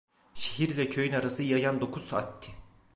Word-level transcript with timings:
Şehirle 0.33 0.89
köyün 0.89 1.11
arası 1.11 1.43
yayan 1.43 1.81
dokuz 1.81 2.05
saatti. 2.07 2.51